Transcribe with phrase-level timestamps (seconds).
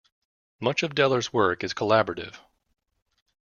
[0.59, 2.39] Much of Deller's work is collaborative.